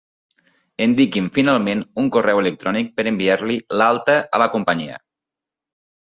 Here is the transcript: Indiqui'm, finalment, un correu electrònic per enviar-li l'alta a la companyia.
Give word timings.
Indiqui'm, 0.83 1.25
finalment, 1.33 1.83
un 2.03 2.07
correu 2.15 2.41
electrònic 2.43 2.89
per 2.95 3.05
enviar-li 3.11 3.57
l'alta 3.81 4.15
a 4.39 4.41
la 4.45 4.49
companyia. 4.55 4.97